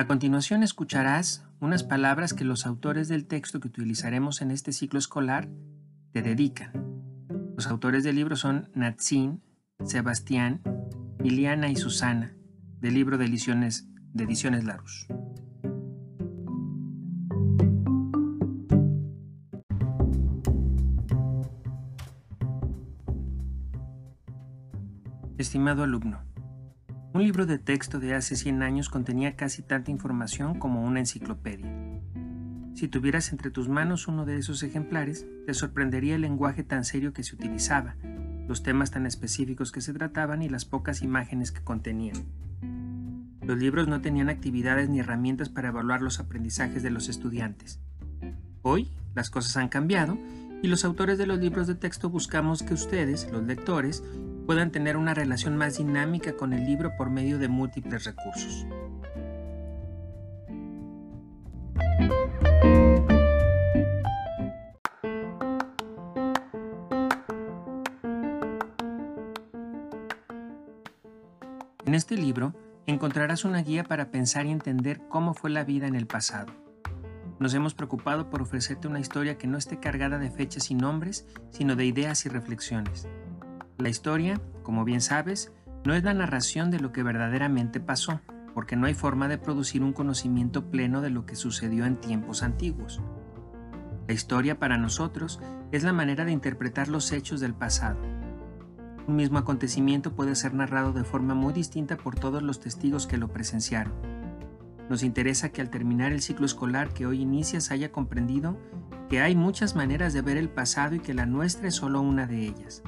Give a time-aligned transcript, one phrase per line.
[0.00, 4.98] A continuación escucharás unas palabras que los autores del texto que utilizaremos en este ciclo
[4.98, 5.50] escolar
[6.12, 6.72] te dedican.
[7.54, 9.42] Los autores del libro son Natsin,
[9.84, 10.62] Sebastián,
[11.22, 12.34] Liliana y Susana,
[12.80, 15.06] del libro de Ediciones, de Ediciones Larus.
[25.36, 26.22] Estimado alumno,
[27.12, 31.68] un libro de texto de hace 100 años contenía casi tanta información como una enciclopedia.
[32.74, 37.12] Si tuvieras entre tus manos uno de esos ejemplares, te sorprendería el lenguaje tan serio
[37.12, 37.96] que se utilizaba,
[38.46, 42.26] los temas tan específicos que se trataban y las pocas imágenes que contenían.
[43.42, 47.80] Los libros no tenían actividades ni herramientas para evaluar los aprendizajes de los estudiantes.
[48.62, 50.16] Hoy las cosas han cambiado
[50.62, 54.04] y los autores de los libros de texto buscamos que ustedes, los lectores,
[54.50, 58.66] puedan tener una relación más dinámica con el libro por medio de múltiples recursos.
[71.86, 72.52] En este libro
[72.86, 76.52] encontrarás una guía para pensar y entender cómo fue la vida en el pasado.
[77.38, 81.28] Nos hemos preocupado por ofrecerte una historia que no esté cargada de fechas y nombres,
[81.50, 83.06] sino de ideas y reflexiones.
[83.80, 85.52] La historia, como bien sabes,
[85.86, 88.20] no es la narración de lo que verdaderamente pasó,
[88.52, 92.42] porque no hay forma de producir un conocimiento pleno de lo que sucedió en tiempos
[92.42, 93.00] antiguos.
[94.06, 95.40] La historia para nosotros
[95.72, 97.98] es la manera de interpretar los hechos del pasado.
[99.06, 103.16] Un mismo acontecimiento puede ser narrado de forma muy distinta por todos los testigos que
[103.16, 103.94] lo presenciaron.
[104.90, 108.58] Nos interesa que al terminar el ciclo escolar que hoy inicias haya comprendido
[109.08, 112.26] que hay muchas maneras de ver el pasado y que la nuestra es solo una
[112.26, 112.82] de ellas.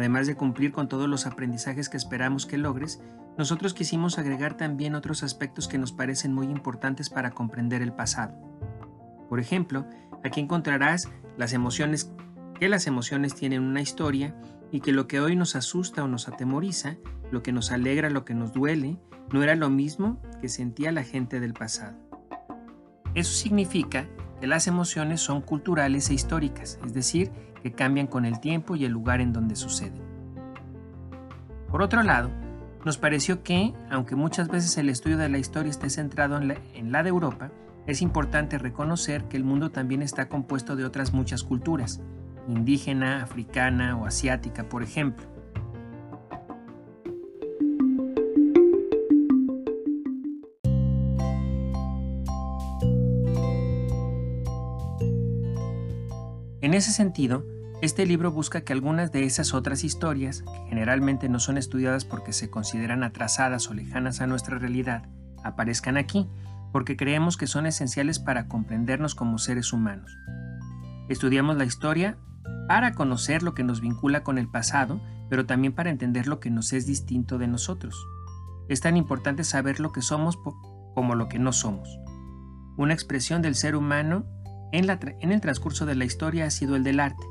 [0.00, 3.02] Además de cumplir con todos los aprendizajes que esperamos que logres,
[3.36, 8.32] nosotros quisimos agregar también otros aspectos que nos parecen muy importantes para comprender el pasado.
[9.28, 9.84] Por ejemplo,
[10.24, 12.14] aquí encontrarás las emociones,
[12.58, 14.34] que las emociones tienen una historia
[14.72, 16.96] y que lo que hoy nos asusta o nos atemoriza,
[17.30, 18.98] lo que nos alegra, lo que nos duele,
[19.34, 21.98] no era lo mismo que sentía la gente del pasado.
[23.14, 24.08] Eso significa
[24.46, 27.30] las emociones son culturales e históricas, es decir,
[27.62, 30.02] que cambian con el tiempo y el lugar en donde suceden.
[31.68, 32.30] Por otro lado,
[32.84, 37.02] nos pareció que, aunque muchas veces el estudio de la historia esté centrado en la,
[37.02, 37.50] de Europa,
[37.86, 42.00] es importante reconocer que el mundo también está compuesto de otras muchas culturas,
[42.48, 45.26] indígena, africana o asiática, por ejemplo.
[56.70, 57.44] En ese sentido,
[57.82, 62.32] este libro busca que algunas de esas otras historias, que generalmente no son estudiadas porque
[62.32, 65.02] se consideran atrasadas o lejanas a nuestra realidad,
[65.42, 66.28] aparezcan aquí,
[66.70, 70.16] porque creemos que son esenciales para comprendernos como seres humanos.
[71.08, 72.18] Estudiamos la historia
[72.68, 76.50] para conocer lo que nos vincula con el pasado, pero también para entender lo que
[76.50, 78.06] nos es distinto de nosotros.
[78.68, 80.38] Es tan importante saber lo que somos
[80.94, 81.98] como lo que no somos.
[82.76, 84.24] Una expresión del ser humano
[84.72, 87.26] en, el transcurso de la historia ha sido el del arte.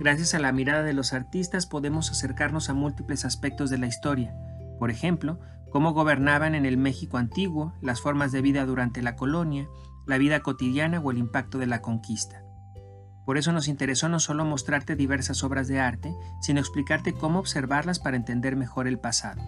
[0.00, 4.34] Gracias a la mirada de los artistas podemos acercarnos a múltiples aspectos de la historia,
[4.78, 5.38] por ejemplo,
[5.70, 9.68] cómo gobernaban en el México antiguo, las formas de vida durante la colonia,
[10.06, 12.42] la vida cotidiana o el impacto de la conquista.
[13.24, 17.98] Por eso nos interesó no solo mostrarte diversas obras de arte, sino explicarte cómo observarlas
[17.98, 19.42] para entender mejor el pasado.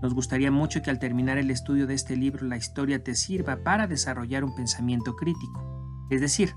[0.00, 3.56] Nos gustaría mucho que al terminar el estudio de este libro la historia te sirva
[3.64, 5.73] para desarrollar un pensamiento crítico
[6.14, 6.54] es decir,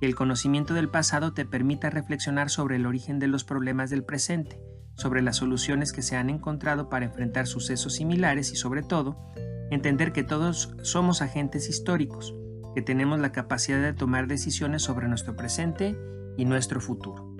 [0.00, 4.04] que el conocimiento del pasado te permita reflexionar sobre el origen de los problemas del
[4.04, 4.60] presente,
[4.96, 9.18] sobre las soluciones que se han encontrado para enfrentar sucesos similares y sobre todo,
[9.70, 12.34] entender que todos somos agentes históricos,
[12.74, 15.96] que tenemos la capacidad de tomar decisiones sobre nuestro presente
[16.36, 17.33] y nuestro futuro.